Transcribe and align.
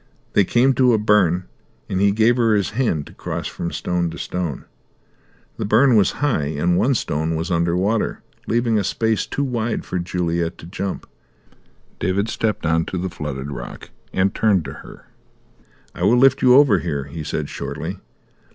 They 0.33 0.45
came 0.45 0.73
to 0.73 0.93
a 0.93 0.97
burn, 0.97 1.43
and 1.87 2.01
he 2.01 2.11
gave 2.11 2.35
her 2.37 2.55
his 2.55 2.71
hand 2.71 3.05
to 3.05 3.13
cross 3.13 3.45
from 3.45 3.69
stone 3.71 4.09
to 4.09 4.17
stone. 4.17 4.65
The 5.57 5.63
burn 5.65 5.95
was 5.95 6.13
high, 6.25 6.45
and 6.57 6.75
one 6.75 6.95
stone 6.95 7.35
was 7.35 7.51
under 7.51 7.77
water, 7.77 8.23
leaving 8.47 8.79
a 8.79 8.83
space 8.83 9.27
too 9.27 9.43
wide 9.43 9.85
for 9.85 9.99
Juliet 9.99 10.57
to 10.57 10.65
jump. 10.65 11.07
David 11.99 12.29
stepped 12.29 12.65
on 12.65 12.83
to 12.85 12.97
the 12.97 13.11
flooded 13.11 13.51
rock, 13.51 13.91
and 14.11 14.33
turned 14.33 14.65
to 14.65 14.73
her. 14.81 15.05
"I 15.93 16.01
will 16.01 16.17
lift 16.17 16.41
you 16.41 16.55
over 16.55 16.79
here," 16.79 17.03
he 17.03 17.23
said 17.23 17.47
shortly. 17.47 17.99